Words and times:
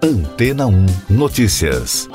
Antena 0.00 0.64
1 0.68 0.86
Notícias. 1.10 2.08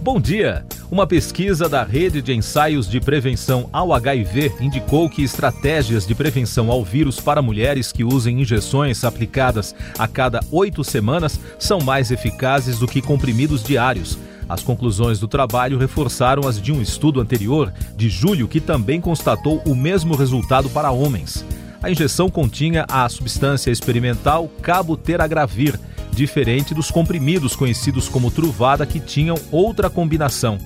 Bom 0.00 0.20
dia! 0.20 0.66
Uma 0.90 1.06
pesquisa 1.06 1.68
da 1.68 1.84
Rede 1.84 2.20
de 2.20 2.32
Ensaios 2.34 2.90
de 2.90 3.00
Prevenção 3.00 3.70
ao 3.72 3.92
HIV 3.92 4.56
indicou 4.60 5.08
que 5.08 5.22
estratégias 5.22 6.04
de 6.04 6.12
prevenção 6.12 6.72
ao 6.72 6.84
vírus 6.84 7.20
para 7.20 7.40
mulheres 7.40 7.92
que 7.92 8.02
usem 8.02 8.42
injeções 8.42 9.04
aplicadas 9.04 9.76
a 9.96 10.08
cada 10.08 10.40
oito 10.50 10.82
semanas 10.82 11.38
são 11.56 11.80
mais 11.80 12.10
eficazes 12.10 12.80
do 12.80 12.88
que 12.88 13.00
comprimidos 13.00 13.62
diários. 13.62 14.18
As 14.48 14.60
conclusões 14.64 15.20
do 15.20 15.28
trabalho 15.28 15.78
reforçaram 15.78 16.48
as 16.48 16.60
de 16.60 16.72
um 16.72 16.82
estudo 16.82 17.20
anterior, 17.20 17.72
de 17.96 18.08
julho, 18.08 18.48
que 18.48 18.60
também 18.60 19.00
constatou 19.00 19.62
o 19.64 19.72
mesmo 19.72 20.16
resultado 20.16 20.68
para 20.68 20.90
homens. 20.90 21.44
A 21.82 21.90
injeção 21.90 22.30
continha 22.30 22.86
a 22.88 23.08
substância 23.08 23.68
experimental 23.68 24.48
caboteragravir, 24.62 25.78
diferente 26.12 26.72
dos 26.72 26.92
comprimidos 26.92 27.56
conhecidos 27.56 28.08
como 28.08 28.30
truvada 28.30 28.86
que 28.86 29.00
tinham 29.00 29.36
outra 29.50 29.90
combinação. 29.90 30.58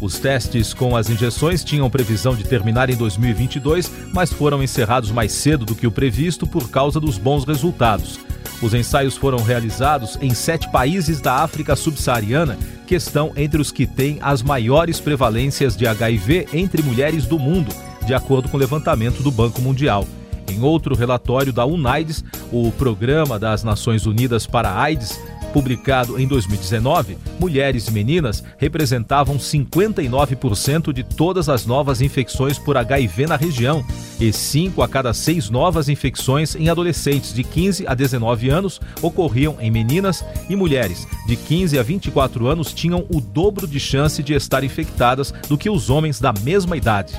Os 0.00 0.18
testes 0.18 0.74
com 0.74 0.96
as 0.96 1.08
injeções 1.08 1.62
tinham 1.62 1.88
previsão 1.88 2.34
de 2.34 2.42
terminar 2.42 2.90
em 2.90 2.96
2022, 2.96 3.88
mas 4.12 4.32
foram 4.32 4.60
encerrados 4.64 5.12
mais 5.12 5.30
cedo 5.30 5.64
do 5.64 5.76
que 5.76 5.86
o 5.86 5.92
previsto 5.92 6.44
por 6.44 6.68
causa 6.68 6.98
dos 6.98 7.18
bons 7.18 7.44
resultados. 7.44 8.18
Os 8.60 8.74
ensaios 8.74 9.16
foram 9.16 9.38
realizados 9.38 10.18
em 10.20 10.34
sete 10.34 10.68
países 10.72 11.20
da 11.20 11.36
África 11.36 11.76
subsaariana, 11.76 12.58
que 12.84 12.96
estão 12.96 13.32
entre 13.36 13.60
os 13.60 13.70
que 13.70 13.86
têm 13.86 14.18
as 14.20 14.42
maiores 14.42 14.98
prevalências 14.98 15.76
de 15.76 15.86
HIV 15.86 16.48
entre 16.52 16.82
mulheres 16.82 17.26
do 17.26 17.38
mundo, 17.38 17.72
de 18.04 18.12
acordo 18.12 18.48
com 18.48 18.56
o 18.56 18.60
levantamento 18.60 19.22
do 19.22 19.30
Banco 19.30 19.62
Mundial. 19.62 20.04
Em 20.48 20.62
outro 20.62 20.94
relatório 20.94 21.52
da 21.52 21.64
UNAIDS, 21.64 22.24
o 22.52 22.70
Programa 22.72 23.38
das 23.38 23.64
Nações 23.64 24.06
Unidas 24.06 24.46
para 24.46 24.70
a 24.70 24.82
AIDS, 24.82 25.18
publicado 25.54 26.18
em 26.18 26.26
2019, 26.26 27.16
mulheres 27.38 27.86
e 27.86 27.92
meninas 27.92 28.42
representavam 28.58 29.38
59% 29.38 30.92
de 30.92 31.04
todas 31.04 31.48
as 31.48 31.64
novas 31.64 32.00
infecções 32.00 32.58
por 32.58 32.76
HIV 32.76 33.26
na 33.26 33.36
região 33.36 33.84
e 34.18 34.32
5 34.32 34.82
a 34.82 34.88
cada 34.88 35.14
6 35.14 35.50
novas 35.50 35.88
infecções 35.88 36.56
em 36.56 36.68
adolescentes 36.68 37.32
de 37.32 37.44
15 37.44 37.86
a 37.86 37.94
19 37.94 38.50
anos 38.50 38.80
ocorriam 39.00 39.56
em 39.60 39.70
meninas 39.70 40.24
e 40.48 40.56
mulheres 40.56 41.06
de 41.26 41.36
15 41.36 41.78
a 41.78 41.82
24 41.84 42.48
anos 42.48 42.72
tinham 42.72 43.06
o 43.08 43.20
dobro 43.20 43.66
de 43.66 43.78
chance 43.78 44.24
de 44.24 44.34
estar 44.34 44.64
infectadas 44.64 45.32
do 45.48 45.56
que 45.56 45.70
os 45.70 45.88
homens 45.88 46.18
da 46.18 46.32
mesma 46.32 46.76
idade. 46.76 47.14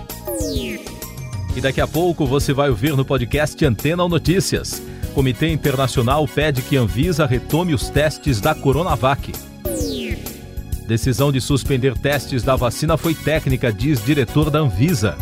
E 1.55 1.61
daqui 1.61 1.79
a 1.79 1.87
pouco 1.87 2.25
você 2.25 2.53
vai 2.53 2.69
ouvir 2.69 2.95
no 2.97 3.05
podcast 3.05 3.63
Antena 3.65 4.03
ou 4.03 4.09
Notícias. 4.09 4.81
Comitê 5.13 5.47
Internacional 5.47 6.27
pede 6.27 6.61
que 6.61 6.75
Anvisa 6.75 7.25
retome 7.25 7.73
os 7.73 7.89
testes 7.89 8.41
da 8.41 8.53
Coronavac. 8.53 9.31
Decisão 10.85 11.31
de 11.31 11.39
suspender 11.39 11.97
testes 11.97 12.43
da 12.43 12.55
vacina 12.55 12.97
foi 12.97 13.15
técnica, 13.15 13.71
diz 13.71 14.03
diretor 14.03 14.49
da 14.49 14.59
Anvisa. 14.59 15.17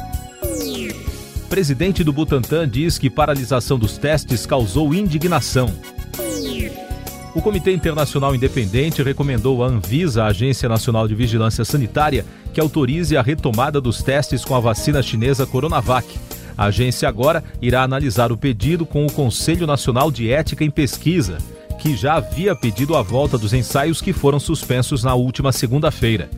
Presidente 1.47 2.03
do 2.03 2.11
Butantan 2.11 2.67
diz 2.67 2.97
que 2.97 3.11
paralisação 3.11 3.77
dos 3.77 3.97
testes 3.99 4.45
causou 4.45 4.91
indignação. 4.93 5.71
O 7.35 7.41
Comitê 7.41 7.73
Internacional 7.73 8.35
Independente 8.35 9.01
recomendou 9.01 9.63
à 9.63 9.67
Anvisa, 9.67 10.23
a 10.23 10.27
Agência 10.27 10.69
Nacional 10.69 11.07
de 11.07 11.15
Vigilância 11.15 11.65
Sanitária, 11.65 12.25
que 12.53 12.61
autorize 12.61 13.17
a 13.17 13.23
retomada 13.23 13.81
dos 13.81 14.03
testes 14.03 14.45
com 14.45 14.55
a 14.55 14.59
vacina 14.59 15.01
chinesa 15.01 15.47
Coronavac. 15.47 16.07
A 16.55 16.65
agência 16.65 17.09
agora 17.09 17.43
irá 17.59 17.81
analisar 17.81 18.31
o 18.31 18.37
pedido 18.37 18.85
com 18.85 19.03
o 19.03 19.11
Conselho 19.11 19.65
Nacional 19.65 20.11
de 20.11 20.31
Ética 20.31 20.63
em 20.63 20.69
Pesquisa, 20.69 21.39
que 21.79 21.95
já 21.97 22.13
havia 22.15 22.55
pedido 22.55 22.95
a 22.95 23.01
volta 23.01 23.35
dos 23.35 23.51
ensaios 23.51 23.99
que 23.99 24.13
foram 24.13 24.39
suspensos 24.39 25.03
na 25.03 25.15
última 25.15 25.51
segunda-feira. 25.51 26.29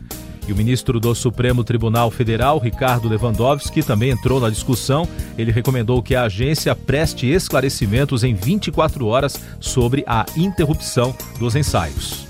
E 0.46 0.52
o 0.52 0.56
ministro 0.56 1.00
do 1.00 1.14
Supremo 1.14 1.64
Tribunal 1.64 2.10
Federal, 2.10 2.58
Ricardo 2.58 3.08
Lewandowski, 3.08 3.82
também 3.82 4.10
entrou 4.10 4.40
na 4.40 4.48
discussão. 4.48 5.08
Ele 5.36 5.50
recomendou 5.50 6.02
que 6.02 6.14
a 6.14 6.22
agência 6.22 6.74
preste 6.74 7.26
esclarecimentos 7.26 8.22
em 8.22 8.34
24 8.34 9.06
horas 9.06 9.40
sobre 9.58 10.04
a 10.06 10.24
interrupção 10.36 11.14
dos 11.38 11.56
ensaios. 11.56 12.26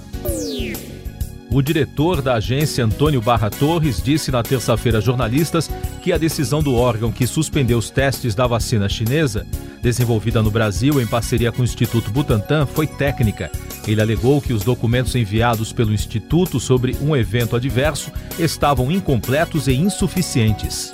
O 1.51 1.63
diretor 1.63 2.21
da 2.21 2.35
agência, 2.35 2.85
Antônio 2.85 3.21
Barra 3.21 3.49
Torres, 3.49 4.03
disse 4.03 4.33
na 4.33 4.43
terça-feira 4.43 4.99
a 4.99 5.01
jornalistas 5.01 5.71
que 6.03 6.13
a 6.13 6.19
decisão 6.19 6.63
do 6.63 6.75
órgão 6.75 7.13
que 7.13 7.27
suspendeu 7.27 7.79
os 7.79 7.89
testes 7.89 8.35
da 8.35 8.47
vacina 8.47 8.89
chinesa, 8.89 9.47
desenvolvida 9.83 10.43
no 10.43 10.51
Brasil 10.51 11.01
em 11.01 11.07
parceria 11.07 11.53
com 11.53 11.63
o 11.63 11.65
Instituto 11.65 12.11
Butantan, 12.11 12.67
foi 12.67 12.87
técnica. 12.87 13.51
Ele 13.87 14.01
alegou 14.01 14.41
que 14.41 14.53
os 14.53 14.65
documentos 14.65 15.15
enviados 15.15 15.73
pelo 15.73 15.93
Instituto 15.93 16.59
sobre 16.59 16.97
um 17.01 17.15
evento 17.17 17.57
adverso 17.57 18.11
estavam 18.39 18.91
incompletos 18.91 19.69
e 19.69 19.75
insuficientes. 19.75 20.93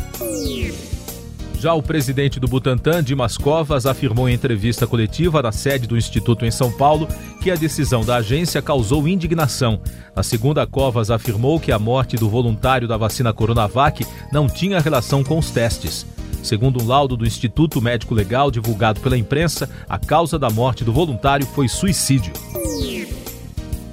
Já 1.62 1.74
o 1.74 1.80
presidente 1.80 2.40
do 2.40 2.48
Butantan, 2.48 3.04
Dimas 3.04 3.38
Covas, 3.38 3.86
afirmou 3.86 4.28
em 4.28 4.34
entrevista 4.34 4.84
coletiva 4.84 5.40
na 5.40 5.52
sede 5.52 5.86
do 5.86 5.96
Instituto 5.96 6.44
em 6.44 6.50
São 6.50 6.72
Paulo 6.72 7.06
que 7.40 7.52
a 7.52 7.54
decisão 7.54 8.04
da 8.04 8.16
agência 8.16 8.60
causou 8.60 9.06
indignação. 9.06 9.80
Na 10.14 10.24
segunda, 10.24 10.66
Covas 10.66 11.08
afirmou 11.08 11.60
que 11.60 11.70
a 11.70 11.78
morte 11.78 12.16
do 12.16 12.28
voluntário 12.28 12.88
da 12.88 12.96
vacina 12.96 13.32
Coronavac 13.32 14.04
não 14.32 14.48
tinha 14.48 14.80
relação 14.80 15.22
com 15.22 15.38
os 15.38 15.52
testes. 15.52 16.04
Segundo 16.42 16.82
um 16.82 16.86
laudo 16.86 17.16
do 17.16 17.26
Instituto 17.26 17.80
Médico 17.80 18.14
Legal 18.14 18.50
divulgado 18.50 19.00
pela 19.00 19.16
imprensa, 19.16 19.70
a 19.88 19.98
causa 19.98 20.38
da 20.38 20.50
morte 20.50 20.84
do 20.84 20.92
voluntário 20.92 21.46
foi 21.46 21.68
suicídio. 21.68 22.32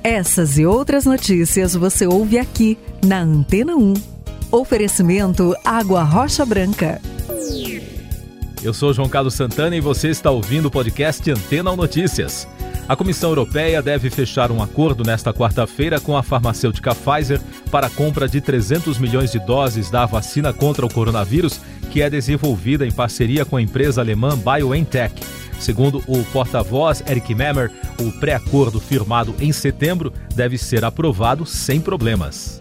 Essas 0.04 0.58
e 0.58 0.66
outras 0.66 1.06
notícias 1.06 1.76
você 1.76 2.08
ouve 2.08 2.40
aqui 2.40 2.78
na 3.06 3.20
Antena 3.20 3.76
1. 3.76 3.94
Oferecimento 4.52 5.56
Água 5.64 6.02
Rocha 6.04 6.46
Branca. 6.46 7.00
Eu 8.64 8.74
sou 8.74 8.94
João 8.94 9.08
Carlos 9.08 9.36
Santana 9.36 9.76
e 9.76 9.80
você 9.80 10.10
está 10.10 10.32
ouvindo 10.32 10.66
o 10.66 10.72
podcast 10.72 11.30
Antena 11.30 11.76
Notícias. 11.76 12.48
A 12.90 12.96
Comissão 12.96 13.30
Europeia 13.30 13.84
deve 13.84 14.10
fechar 14.10 14.52
um 14.52 14.64
acordo 14.64 15.04
nesta 15.04 15.32
quarta-feira 15.32 16.00
com 16.00 16.18
a 16.18 16.24
farmacêutica 16.24 16.96
Pfizer 16.96 17.40
para 17.70 17.86
a 17.86 17.90
compra 17.90 18.28
de 18.28 18.42
300 18.42 18.98
milhões 18.98 19.32
de 19.32 19.40
doses 19.40 19.92
da 19.92 20.08
vacina 20.08 20.52
contra 20.52 20.84
o 20.86 20.92
coronavírus, 20.92 21.62
que 21.90 22.02
é 22.02 22.10
desenvolvida 22.10 22.86
em 22.86 22.92
parceria 22.92 23.44
com 23.44 23.58
a 23.58 23.62
empresa 23.62 24.02
alemã 24.02 24.38
BioNTech. 24.38 25.22
Segundo 25.60 26.02
o 26.08 26.24
porta-voz 26.26 27.04
Eric 27.08 27.36
Memmer, 27.36 27.72
o 28.00 28.12
pré-acordo 28.20 28.80
firmado 28.80 29.36
em 29.40 29.52
setembro 29.52 30.14
deve 30.34 30.58
ser 30.58 30.86
aprovado 30.86 31.46
sem 31.46 31.82
problemas. 31.82 32.60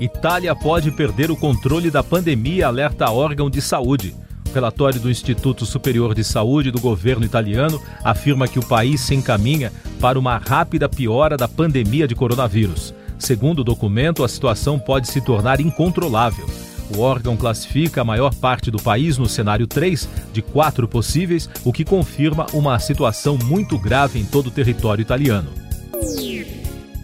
Itália 0.00 0.54
pode 0.54 0.90
perder 0.90 1.30
o 1.30 1.36
controle 1.36 1.90
da 1.90 2.02
pandemia, 2.02 2.66
alerta 2.66 3.10
órgão 3.10 3.50
de 3.50 3.60
saúde. 3.60 4.14
O 4.48 4.54
relatório 4.54 5.00
do 5.00 5.10
Instituto 5.10 5.64
Superior 5.64 6.14
de 6.14 6.22
Saúde 6.22 6.70
do 6.70 6.80
governo 6.80 7.24
italiano 7.24 7.80
afirma 8.04 8.46
que 8.46 8.58
o 8.58 8.66
país 8.66 9.00
se 9.00 9.14
encaminha 9.14 9.72
para 10.00 10.18
uma 10.18 10.36
rápida 10.38 10.88
piora 10.88 11.36
da 11.36 11.48
pandemia 11.48 12.06
de 12.06 12.14
coronavírus. 12.14 12.94
Segundo 13.18 13.60
o 13.60 13.64
documento, 13.64 14.24
a 14.24 14.28
situação 14.28 14.78
pode 14.78 15.08
se 15.08 15.20
tornar 15.20 15.60
incontrolável. 15.60 16.46
O 16.94 17.00
órgão 17.00 17.36
classifica 17.36 18.02
a 18.02 18.04
maior 18.04 18.34
parte 18.34 18.70
do 18.70 18.78
país 18.78 19.16
no 19.16 19.26
cenário 19.26 19.66
3, 19.66 20.08
de 20.32 20.42
quatro 20.42 20.86
possíveis, 20.86 21.48
o 21.64 21.72
que 21.72 21.84
confirma 21.84 22.46
uma 22.52 22.78
situação 22.78 23.38
muito 23.38 23.78
grave 23.78 24.18
em 24.18 24.24
todo 24.24 24.48
o 24.48 24.50
território 24.50 25.00
italiano. 25.00 25.48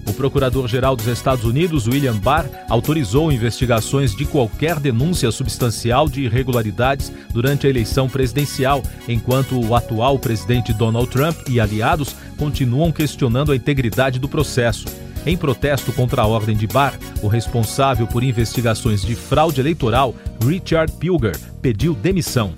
O 0.07 0.13
procurador-geral 0.15 0.97
dos 0.97 1.07
Estados 1.07 1.45
Unidos, 1.45 1.87
William 1.87 2.17
Barr, 2.17 2.49
autorizou 2.69 3.31
investigações 3.31 4.15
de 4.17 4.25
qualquer 4.25 4.81
denúncia 4.81 5.31
substancial 5.31 6.09
de 6.09 6.23
irregularidades 6.23 7.13
durante 7.31 7.67
a 7.67 7.71
eleição 7.71 8.09
presidencial, 8.09 8.83
enquanto 9.07 9.59
o 9.59 9.75
atual 9.75 10.19
presidente 10.19 10.73
Donald 10.73 11.11
Trump 11.11 11.37
e 11.49 11.61
aliados 11.61 12.17
continuam 12.39 12.91
questionando 12.91 13.53
a 13.53 13.57
integridade 13.57 14.19
do 14.19 14.29
processo. 14.29 14.87
Em 15.29 15.37
protesto 15.37 15.93
contra 15.93 16.23
a 16.23 16.27
ordem 16.27 16.57
de 16.57 16.67
Barr, 16.67 16.99
o 17.23 17.29
responsável 17.29 18.07
por 18.07 18.25
investigações 18.25 19.03
de 19.03 19.15
fraude 19.15 19.61
eleitoral, 19.61 20.15
Richard 20.43 20.91
Pilger, 20.95 21.39
pediu 21.61 21.93
demissão. 21.93 22.55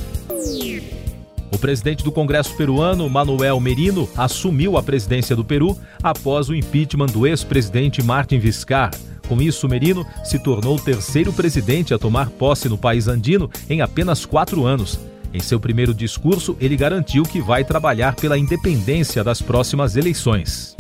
O 1.51 1.59
presidente 1.59 2.05
do 2.05 2.13
Congresso 2.13 2.57
peruano, 2.57 3.11
Manuel 3.11 3.59
Merino, 3.59 4.09
assumiu 4.17 4.77
a 4.77 4.85
presidência 4.85 5.35
do 5.35 5.45
Peru 5.45 5.77
após 6.01 6.49
o 6.49 6.55
impeachment 6.55 7.07
do 7.07 7.27
ex-presidente 7.27 8.05
Martin 8.05 8.39
Vizcarra. 8.39 8.93
Com 9.27 9.43
isso, 9.43 9.69
Merino 9.69 10.07
se 10.23 10.39
tornou 10.39 10.77
o 10.77 10.81
terceiro 10.81 11.33
presidente 11.33 11.93
a 11.93 11.99
tomar 11.99 12.31
posse 12.31 12.69
no 12.69 12.79
país 12.79 13.09
andino 13.09 13.51
em 13.69 13.81
apenas 13.81 14.25
quatro 14.25 14.65
anos. 14.65 14.97
Em 15.35 15.41
seu 15.41 15.59
primeiro 15.59 15.93
discurso, 15.93 16.57
ele 16.61 16.77
garantiu 16.77 17.25
que 17.25 17.41
vai 17.41 17.65
trabalhar 17.65 18.15
pela 18.15 18.39
independência 18.39 19.25
das 19.25 19.43
próximas 19.43 19.97
eleições. 19.97 20.77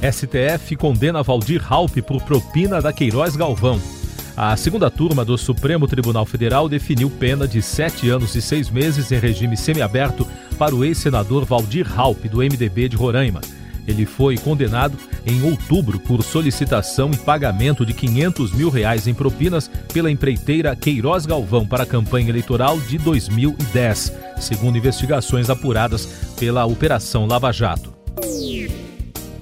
STF 0.00 0.76
condena 0.76 1.22
Valdir 1.22 1.60
Raup 1.60 1.96
por 2.02 2.22
propina 2.22 2.80
da 2.80 2.92
Queiroz 2.92 3.36
Galvão. 3.36 3.80
A 4.34 4.56
segunda 4.56 4.90
turma 4.90 5.24
do 5.24 5.36
Supremo 5.36 5.86
Tribunal 5.86 6.24
Federal 6.24 6.68
definiu 6.70 7.10
pena 7.10 7.46
de 7.46 7.60
sete 7.60 8.08
anos 8.08 8.34
e 8.34 8.40
seis 8.40 8.70
meses 8.70 9.12
em 9.12 9.18
regime 9.18 9.56
semiaberto 9.56 10.26
para 10.58 10.74
o 10.74 10.82
ex-senador 10.84 11.44
Valdir 11.44 11.86
Raup, 11.86 12.24
do 12.24 12.38
MDB 12.38 12.88
de 12.88 12.96
Roraima. 12.96 13.42
Ele 13.86 14.06
foi 14.06 14.38
condenado 14.38 14.96
em 15.26 15.42
outubro 15.42 15.98
por 16.00 16.22
solicitação 16.22 17.10
e 17.12 17.16
pagamento 17.18 17.84
de 17.84 17.92
500 17.92 18.52
mil 18.52 18.70
reais 18.70 19.06
em 19.06 19.12
propinas 19.12 19.70
pela 19.92 20.10
empreiteira 20.10 20.74
Queiroz 20.74 21.26
Galvão 21.26 21.66
para 21.66 21.82
a 21.82 21.86
campanha 21.86 22.30
eleitoral 22.30 22.80
de 22.80 22.96
2010, 22.96 24.12
segundo 24.38 24.78
investigações 24.78 25.50
apuradas 25.50 26.06
pela 26.38 26.64
Operação 26.64 27.26
Lava 27.26 27.52
Jato. 27.52 27.92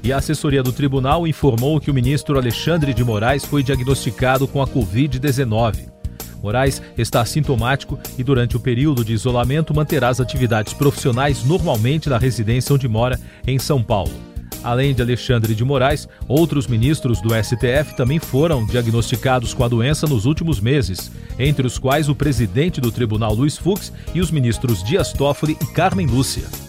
E 0.03 0.13
a 0.13 0.19
assessoria 0.19 0.63
do 0.63 0.73
tribunal 0.73 1.27
informou 1.27 1.81
que 1.81 1.91
o 1.91 1.95
ministro 1.95 2.39
Alexandre 2.39 2.95
de 2.95 3.05
Moraes 3.05 3.45
foi 3.45 3.63
diagnosticado 3.63 4.47
com 4.47 4.63
a 4.63 4.67
Covid-19. 4.67 5.89
Moraes 6.43 6.81
está 6.97 7.25
sintomático 7.25 7.99
e, 8.17 8.23
durante 8.23 8.57
o 8.57 8.61
período 8.61 9.05
de 9.05 9.13
isolamento, 9.13 9.75
manterá 9.75 10.09
as 10.09 10.21
atividades 10.21 10.73
profissionais 10.73 11.45
normalmente 11.45 12.09
na 12.09 12.19
residência 12.19 12.75
onde 12.75 12.87
mora, 12.87 13.19
em 13.47 13.59
São 13.59 13.83
Paulo. 13.83 14.13
Além 14.63 14.95
de 14.95 15.03
Alexandre 15.03 15.55
de 15.55 15.65
Moraes, 15.65 16.09
outros 16.27 16.67
ministros 16.67 17.21
do 17.21 17.31
STF 17.31 17.97
também 17.97 18.19
foram 18.19 18.67
diagnosticados 18.67 19.55
com 19.55 19.65
a 19.65 19.69
doença 19.69 20.07
nos 20.07 20.27
últimos 20.27 20.61
meses, 20.61 21.11
entre 21.39 21.67
os 21.67 21.79
quais 21.79 22.09
o 22.09 22.15
presidente 22.15 22.81
do 22.81 22.91
tribunal 22.91 23.35
Luiz 23.35 23.57
Fux 23.57 23.93
e 24.15 24.21
os 24.21 24.31
ministros 24.31 24.83
Dias 24.83 25.13
Toffoli 25.13 25.57
e 25.61 25.67
Carmen 25.67 26.07
Lúcia. 26.07 26.68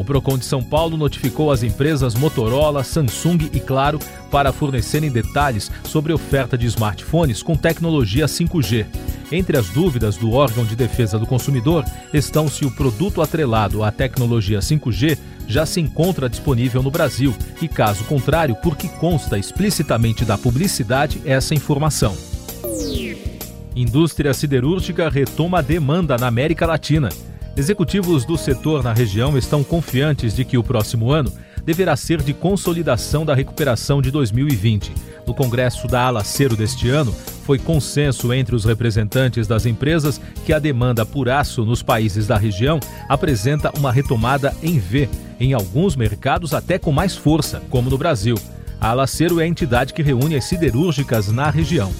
O 0.00 0.04
Procon 0.04 0.38
de 0.38 0.46
São 0.46 0.62
Paulo 0.62 0.96
notificou 0.96 1.52
as 1.52 1.62
empresas 1.62 2.14
Motorola, 2.14 2.82
Samsung 2.82 3.50
e 3.52 3.60
Claro 3.60 3.98
para 4.30 4.50
fornecerem 4.50 5.10
detalhes 5.10 5.70
sobre 5.84 6.10
oferta 6.10 6.56
de 6.56 6.64
smartphones 6.64 7.42
com 7.42 7.54
tecnologia 7.54 8.24
5G. 8.24 8.86
Entre 9.30 9.58
as 9.58 9.68
dúvidas 9.68 10.16
do 10.16 10.32
órgão 10.32 10.64
de 10.64 10.74
defesa 10.74 11.18
do 11.18 11.26
consumidor 11.26 11.84
estão 12.14 12.48
se 12.48 12.64
o 12.64 12.70
produto 12.70 13.20
atrelado 13.20 13.84
à 13.84 13.92
tecnologia 13.92 14.60
5G 14.60 15.18
já 15.46 15.66
se 15.66 15.82
encontra 15.82 16.30
disponível 16.30 16.82
no 16.82 16.90
Brasil 16.90 17.36
e, 17.60 17.68
caso 17.68 18.02
contrário, 18.04 18.56
porque 18.62 18.88
consta 18.88 19.36
explicitamente 19.36 20.24
da 20.24 20.38
publicidade 20.38 21.20
essa 21.26 21.54
informação. 21.54 22.16
Indústria 23.76 24.32
siderúrgica 24.32 25.10
retoma 25.10 25.58
a 25.58 25.62
demanda 25.62 26.16
na 26.16 26.26
América 26.26 26.64
Latina. 26.64 27.10
Executivos 27.56 28.24
do 28.24 28.38
setor 28.38 28.82
na 28.82 28.92
região 28.92 29.36
estão 29.36 29.62
confiantes 29.64 30.34
de 30.34 30.44
que 30.44 30.56
o 30.56 30.62
próximo 30.62 31.10
ano 31.10 31.32
deverá 31.64 31.96
ser 31.96 32.22
de 32.22 32.32
consolidação 32.32 33.24
da 33.24 33.34
recuperação 33.34 34.00
de 34.00 34.10
2020. 34.10 34.92
No 35.26 35.34
Congresso 35.34 35.86
da 35.86 36.02
Alacero 36.06 36.56
deste 36.56 36.88
ano, 36.88 37.12
foi 37.44 37.58
consenso 37.58 38.32
entre 38.32 38.54
os 38.54 38.64
representantes 38.64 39.46
das 39.46 39.66
empresas 39.66 40.20
que 40.46 40.52
a 40.52 40.58
demanda 40.58 41.04
por 41.04 41.28
aço 41.28 41.64
nos 41.64 41.82
países 41.82 42.26
da 42.26 42.38
região 42.38 42.80
apresenta 43.08 43.70
uma 43.76 43.92
retomada 43.92 44.54
em 44.62 44.78
V, 44.78 45.08
em 45.38 45.52
alguns 45.52 45.96
mercados 45.96 46.54
até 46.54 46.78
com 46.78 46.92
mais 46.92 47.16
força, 47.16 47.60
como 47.68 47.90
no 47.90 47.98
Brasil. 47.98 48.36
A 48.80 48.90
Alacero 48.90 49.40
é 49.40 49.44
a 49.44 49.48
entidade 49.48 49.92
que 49.92 50.02
reúne 50.02 50.36
as 50.36 50.44
siderúrgicas 50.44 51.28
na 51.28 51.50
região. 51.50 51.92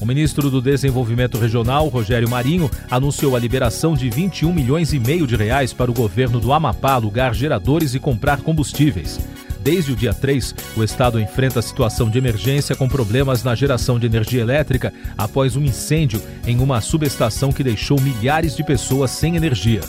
O 0.00 0.06
ministro 0.06 0.50
do 0.50 0.62
Desenvolvimento 0.62 1.36
Regional, 1.36 1.86
Rogério 1.88 2.28
Marinho, 2.28 2.70
anunciou 2.90 3.36
a 3.36 3.38
liberação 3.38 3.92
de 3.94 4.08
21 4.08 4.50
milhões 4.50 4.94
e 4.94 4.98
meio 4.98 5.26
de 5.26 5.36
reais 5.36 5.74
para 5.74 5.90
o 5.90 5.94
governo 5.94 6.40
do 6.40 6.54
Amapá 6.54 6.92
alugar 6.92 7.34
geradores 7.34 7.94
e 7.94 8.00
comprar 8.00 8.40
combustíveis. 8.40 9.20
Desde 9.62 9.92
o 9.92 9.96
dia 9.96 10.14
3, 10.14 10.54
o 10.74 10.82
estado 10.82 11.20
enfrenta 11.20 11.58
a 11.58 11.62
situação 11.62 12.08
de 12.08 12.16
emergência 12.16 12.74
com 12.74 12.88
problemas 12.88 13.44
na 13.44 13.54
geração 13.54 13.98
de 13.98 14.06
energia 14.06 14.40
elétrica 14.40 14.90
após 15.18 15.54
um 15.54 15.62
incêndio 15.62 16.22
em 16.46 16.58
uma 16.60 16.80
subestação 16.80 17.52
que 17.52 17.62
deixou 17.62 18.00
milhares 18.00 18.56
de 18.56 18.64
pessoas 18.64 19.10
sem 19.10 19.36
energia. 19.36 19.82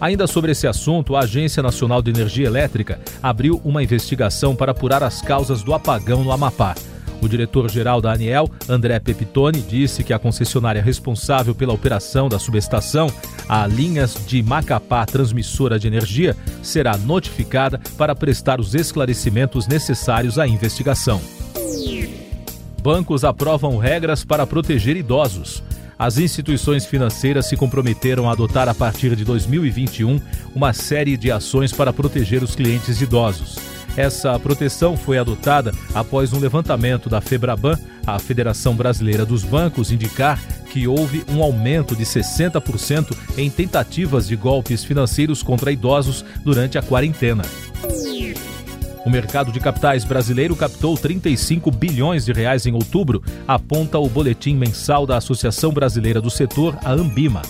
Ainda 0.00 0.28
sobre 0.28 0.52
esse 0.52 0.68
assunto, 0.68 1.16
a 1.16 1.20
Agência 1.20 1.62
Nacional 1.62 2.00
de 2.00 2.10
Energia 2.10 2.46
Elétrica 2.46 3.00
abriu 3.20 3.60
uma 3.64 3.82
investigação 3.82 4.54
para 4.54 4.70
apurar 4.70 5.02
as 5.02 5.20
causas 5.20 5.64
do 5.64 5.74
apagão 5.74 6.22
no 6.22 6.30
Amapá. 6.30 6.76
O 7.22 7.28
diretor-geral 7.28 8.00
da 8.00 8.12
ANEEL, 8.12 8.50
André 8.68 8.98
Pepitone, 8.98 9.62
disse 9.62 10.02
que 10.02 10.12
a 10.12 10.18
concessionária 10.18 10.82
responsável 10.82 11.54
pela 11.54 11.72
operação 11.72 12.28
da 12.28 12.36
subestação, 12.36 13.06
a 13.48 13.64
Linhas 13.64 14.16
de 14.26 14.42
Macapá 14.42 15.06
Transmissora 15.06 15.78
de 15.78 15.86
Energia, 15.86 16.36
será 16.60 16.96
notificada 16.96 17.80
para 17.96 18.12
prestar 18.16 18.58
os 18.58 18.74
esclarecimentos 18.74 19.68
necessários 19.68 20.36
à 20.36 20.48
investigação. 20.48 21.20
Bancos 22.82 23.22
aprovam 23.22 23.76
regras 23.76 24.24
para 24.24 24.44
proteger 24.44 24.96
idosos. 24.96 25.62
As 25.96 26.18
instituições 26.18 26.84
financeiras 26.84 27.46
se 27.46 27.56
comprometeram 27.56 28.28
a 28.28 28.32
adotar 28.32 28.68
a 28.68 28.74
partir 28.74 29.14
de 29.14 29.24
2021 29.24 30.20
uma 30.52 30.72
série 30.72 31.16
de 31.16 31.30
ações 31.30 31.72
para 31.72 31.92
proteger 31.92 32.42
os 32.42 32.56
clientes 32.56 33.00
idosos. 33.00 33.56
Essa 33.96 34.38
proteção 34.38 34.96
foi 34.96 35.18
adotada 35.18 35.72
após 35.94 36.32
um 36.32 36.38
levantamento 36.38 37.10
da 37.10 37.20
Febraban, 37.20 37.78
a 38.06 38.18
Federação 38.18 38.74
Brasileira 38.74 39.26
dos 39.26 39.44
Bancos, 39.44 39.92
indicar 39.92 40.40
que 40.70 40.88
houve 40.88 41.24
um 41.28 41.42
aumento 41.42 41.94
de 41.94 42.04
60% 42.04 43.14
em 43.36 43.50
tentativas 43.50 44.26
de 44.26 44.34
golpes 44.34 44.82
financeiros 44.82 45.42
contra 45.42 45.70
idosos 45.70 46.24
durante 46.42 46.78
a 46.78 46.82
quarentena. 46.82 47.42
O 49.04 49.10
mercado 49.10 49.52
de 49.52 49.60
capitais 49.60 50.04
brasileiro 50.04 50.54
captou 50.56 50.96
35 50.96 51.70
bilhões 51.70 52.24
de 52.24 52.32
reais 52.32 52.66
em 52.66 52.72
outubro, 52.72 53.22
aponta 53.46 53.98
o 53.98 54.08
boletim 54.08 54.56
mensal 54.56 55.04
da 55.06 55.16
Associação 55.16 55.72
Brasileira 55.72 56.20
do 56.20 56.30
Setor, 56.30 56.78
a 56.84 56.92
Ambima. 56.92 57.42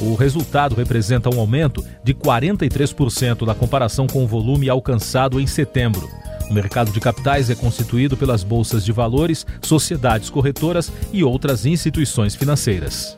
O 0.00 0.14
resultado 0.14 0.74
representa 0.74 1.34
um 1.34 1.40
aumento 1.40 1.84
de 2.04 2.12
43% 2.12 3.46
na 3.46 3.54
comparação 3.54 4.06
com 4.06 4.22
o 4.22 4.26
volume 4.26 4.68
alcançado 4.68 5.40
em 5.40 5.46
setembro. 5.46 6.08
O 6.50 6.52
mercado 6.52 6.92
de 6.92 7.00
capitais 7.00 7.50
é 7.50 7.54
constituído 7.54 8.16
pelas 8.16 8.44
bolsas 8.44 8.84
de 8.84 8.92
valores, 8.92 9.46
sociedades 9.62 10.30
corretoras 10.30 10.92
e 11.12 11.24
outras 11.24 11.66
instituições 11.66 12.34
financeiras. 12.36 13.16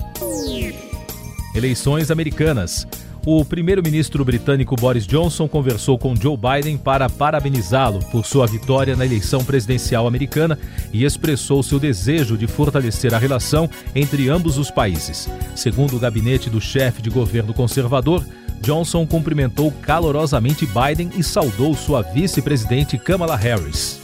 Eleições 1.54 2.10
americanas. 2.10 2.86
O 3.26 3.44
primeiro-ministro 3.44 4.24
britânico 4.24 4.74
Boris 4.76 5.06
Johnson 5.06 5.46
conversou 5.46 5.98
com 5.98 6.16
Joe 6.16 6.36
Biden 6.36 6.78
para 6.78 7.10
parabenizá-lo 7.10 8.00
por 8.06 8.24
sua 8.24 8.46
vitória 8.46 8.96
na 8.96 9.04
eleição 9.04 9.44
presidencial 9.44 10.06
americana 10.06 10.58
e 10.92 11.04
expressou 11.04 11.62
seu 11.62 11.78
desejo 11.78 12.36
de 12.36 12.46
fortalecer 12.46 13.12
a 13.14 13.18
relação 13.18 13.68
entre 13.94 14.28
ambos 14.28 14.56
os 14.56 14.70
países. 14.70 15.28
Segundo 15.54 15.96
o 15.96 16.00
gabinete 16.00 16.48
do 16.48 16.60
chefe 16.60 17.02
de 17.02 17.10
governo 17.10 17.52
conservador, 17.52 18.24
Johnson 18.60 19.06
cumprimentou 19.06 19.70
calorosamente 19.82 20.66
Biden 20.66 21.10
e 21.16 21.22
saudou 21.22 21.74
sua 21.74 22.02
vice-presidente 22.02 22.98
Kamala 22.98 23.36
Harris. 23.36 24.00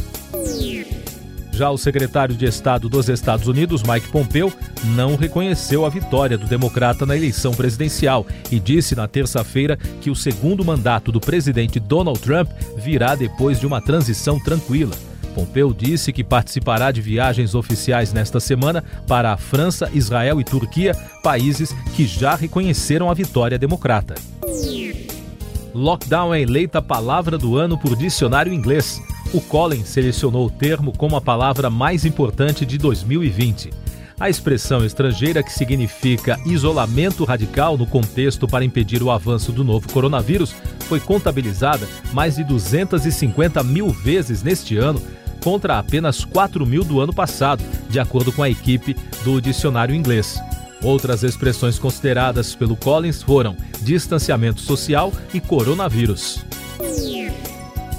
Já 1.55 1.71
o 1.71 1.79
secretário 1.79 2.35
de 2.35 2.45
Estado 2.47 2.89
dos 2.89 3.09
Estados 3.09 3.47
Unidos, 3.47 3.85
Mike 3.85 4.09
Pompeo, 4.09 4.53
não 4.97 5.15
reconheceu 5.15 5.87
a 5.87 5.89
vitória 5.89 6.37
do 6.37 6.47
democrata 6.47 7.07
na 7.07 7.17
eleição 7.17 7.53
presidencial 7.53 8.27
e 8.51 8.59
disse 8.59 8.97
na 8.97 9.07
terça-feira 9.07 9.77
que 10.01 10.11
o 10.11 10.17
segundo 10.17 10.65
mandato 10.65 11.13
do 11.13 11.21
presidente 11.21 11.79
Donald 11.79 12.19
Trump 12.19 12.51
virá 12.77 13.15
depois 13.15 13.61
de 13.61 13.69
uma 13.69 13.81
transição 13.81 14.41
tranquila. 14.41 14.97
Pompeu 15.33 15.73
disse 15.73 16.13
que 16.13 16.25
participará 16.25 16.91
de 16.91 17.01
viagens 17.01 17.55
oficiais 17.55 18.13
nesta 18.13 18.41
semana 18.41 18.83
para 19.07 19.33
a 19.33 19.37
França, 19.37 19.89
Israel 19.95 20.41
e 20.41 20.45
Turquia, 20.45 20.93
países 21.23 21.73
que 21.95 22.05
já 22.05 22.35
reconheceram 22.35 23.09
a 23.09 23.15
vitória 23.15 23.57
democrata. 23.57 24.17
Lockdown 25.73 26.35
é 26.35 26.41
eleita 26.41 26.83
palavra 26.83 27.39
do 27.39 27.57
ano 27.57 27.79
por 27.79 27.95
dicionário 27.95 28.53
inglês 28.53 29.01
o 29.35 29.41
Collins 29.41 29.89
selecionou 29.89 30.47
o 30.47 30.51
termo 30.51 30.97
como 30.97 31.17
a 31.17 31.21
palavra 31.21 31.69
mais 31.69 32.05
importante 32.05 32.65
de 32.65 32.79
2020. 32.79 33.71
A 34.19 34.31
expressão 34.31 34.85
estrangeira 34.85 35.43
que 35.43 35.53
significa 35.53 36.39
isolamento 36.47 37.25
radical 37.25 37.77
no 37.77 37.85
contexto 37.85 38.47
para 38.47 38.65
impedir 38.65 39.03
o 39.03 39.11
avanço 39.11 39.51
do 39.51 39.65
novo 39.65 39.93
coronavírus 39.93 40.55
foi 40.87 41.01
contabilizada 41.01 41.89
mais 42.13 42.37
de 42.37 42.45
250 42.45 43.61
mil 43.65 43.89
vezes 43.89 44.45
neste 44.45 44.77
ano, 44.77 45.03
contra 45.43 45.81
apenas 45.81 46.25
4 46.25 46.65
mil 46.65 46.85
do 46.85 47.01
ano 47.01 47.13
passado, 47.13 47.63
de 47.91 47.99
acordo 47.99 48.31
com 48.31 48.43
a 48.43 48.49
equipe 48.49 48.97
do 49.25 49.41
dicionário 49.41 49.97
inglês. 49.97 50.41
Outras 50.81 51.25
expressões 51.25 51.77
consideradas 51.77 52.55
pelo 52.55 52.77
Collins 52.77 53.21
foram 53.21 53.57
distanciamento 53.83 54.61
social 54.61 55.13
e 55.33 55.41
coronavírus. 55.41 56.45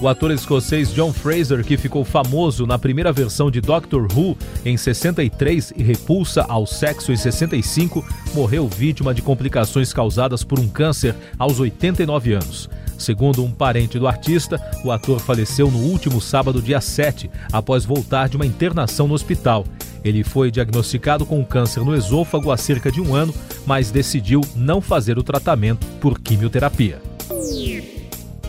O 0.02 0.10
ator 0.10 0.30
escocês 0.32 0.94
John 0.94 1.14
Fraser, 1.14 1.64
que 1.64 1.78
ficou 1.78 2.04
famoso 2.04 2.68
na 2.68 2.78
primeira 2.78 3.14
versão 3.14 3.50
de 3.50 3.62
Doctor 3.62 4.08
Who 4.14 4.38
em 4.66 4.76
63 4.76 5.74
e 5.76 5.84
repulsa 5.84 6.46
ao 6.50 6.66
sexo 6.66 7.14
em 7.14 7.16
65, 7.16 8.06
morreu 8.34 8.68
vítima 8.68 9.14
de 9.14 9.22
complicações 9.22 9.94
causadas 9.94 10.44
por 10.44 10.60
um 10.60 10.68
câncer 10.68 11.16
aos 11.40 11.60
89 11.62 12.34
anos. 12.34 12.70
Segundo 12.98 13.44
um 13.44 13.52
parente 13.52 13.98
do 13.98 14.08
artista, 14.08 14.62
o 14.84 14.92
ator 14.92 15.20
faleceu 15.20 15.72
no 15.72 15.80
último 15.80 16.20
sábado, 16.20 16.62
dia 16.62 16.82
7, 16.82 17.30
após 17.52 17.86
voltar 17.86 18.28
de 18.28 18.36
uma 18.36 18.46
internação 18.46 19.08
no 19.08 19.14
hospital. 19.14 19.66
Ele 20.04 20.24
foi 20.24 20.52
diagnosticado 20.52 21.26
com 21.26 21.44
câncer 21.44 21.84
no 21.84 21.96
esôfago 21.96 22.52
há 22.52 22.58
cerca 22.58 22.92
de 22.92 23.02
um 23.02 23.16
ano, 23.16 23.34
mas 23.66 23.92
decidiu 23.92 24.42
não 24.56 24.82
fazer 24.82 25.18
o 25.18 25.24
tratamento 25.24 25.86
por 26.00 26.20
quimioterapia. 26.20 27.02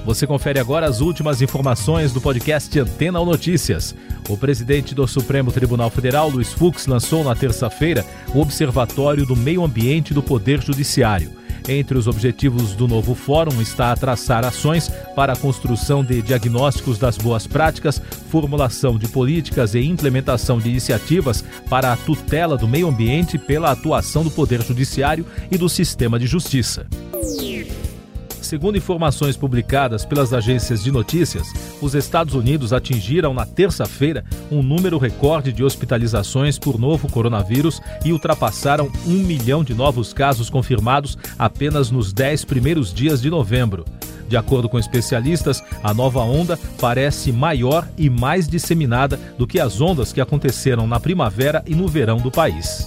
Você 0.06 0.24
confere 0.24 0.60
agora 0.60 0.86
as 0.86 1.00
últimas 1.00 1.42
informações 1.42 2.12
do 2.12 2.20
podcast 2.20 2.78
Antena 2.78 3.18
ou 3.18 3.26
Notícias. 3.26 3.92
O 4.28 4.36
presidente 4.36 4.94
do 4.94 5.04
Supremo 5.04 5.50
Tribunal 5.50 5.90
Federal, 5.90 6.30
Luiz 6.30 6.52
Fux, 6.52 6.86
lançou 6.86 7.24
na 7.24 7.34
terça-feira 7.34 8.04
o 8.32 8.38
Observatório 8.38 9.26
do 9.26 9.34
Meio 9.34 9.64
Ambiente 9.64 10.14
do 10.14 10.22
Poder 10.22 10.62
Judiciário. 10.62 11.32
Entre 11.68 11.98
os 11.98 12.06
objetivos 12.06 12.72
do 12.72 12.86
novo 12.86 13.16
fórum 13.16 13.60
está 13.60 13.90
a 13.90 13.96
traçar 13.96 14.44
ações 14.44 14.88
para 15.16 15.32
a 15.32 15.36
construção 15.36 16.04
de 16.04 16.22
diagnósticos 16.22 16.98
das 16.98 17.18
boas 17.18 17.44
práticas, 17.44 18.00
formulação 18.30 18.96
de 18.96 19.08
políticas 19.08 19.74
e 19.74 19.80
implementação 19.80 20.60
de 20.60 20.68
iniciativas 20.68 21.42
para 21.68 21.92
a 21.92 21.96
tutela 21.96 22.56
do 22.56 22.68
meio 22.68 22.86
ambiente 22.86 23.38
pela 23.38 23.72
atuação 23.72 24.22
do 24.22 24.30
Poder 24.30 24.62
Judiciário 24.62 25.26
e 25.50 25.58
do 25.58 25.68
sistema 25.68 26.16
de 26.16 26.28
justiça. 26.28 26.86
Segundo 28.46 28.78
informações 28.78 29.36
publicadas 29.36 30.04
pelas 30.04 30.32
agências 30.32 30.84
de 30.84 30.92
notícias, 30.92 31.52
os 31.82 31.96
Estados 31.96 32.32
Unidos 32.32 32.72
atingiram 32.72 33.34
na 33.34 33.44
terça-feira 33.44 34.24
um 34.52 34.62
número 34.62 34.98
recorde 34.98 35.52
de 35.52 35.64
hospitalizações 35.64 36.56
por 36.56 36.78
novo 36.78 37.10
coronavírus 37.10 37.80
e 38.04 38.12
ultrapassaram 38.12 38.88
um 39.04 39.14
milhão 39.14 39.64
de 39.64 39.74
novos 39.74 40.12
casos 40.12 40.48
confirmados 40.48 41.18
apenas 41.36 41.90
nos 41.90 42.12
dez 42.12 42.44
primeiros 42.44 42.94
dias 42.94 43.20
de 43.20 43.28
novembro. 43.28 43.84
De 44.28 44.36
acordo 44.36 44.68
com 44.68 44.78
especialistas, 44.78 45.60
a 45.82 45.92
nova 45.92 46.20
onda 46.20 46.56
parece 46.80 47.32
maior 47.32 47.88
e 47.98 48.08
mais 48.08 48.46
disseminada 48.46 49.18
do 49.36 49.44
que 49.44 49.58
as 49.58 49.80
ondas 49.80 50.12
que 50.12 50.20
aconteceram 50.20 50.86
na 50.86 51.00
primavera 51.00 51.64
e 51.66 51.74
no 51.74 51.88
verão 51.88 52.18
do 52.18 52.30
país. 52.30 52.86